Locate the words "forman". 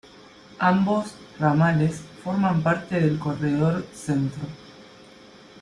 2.23-2.63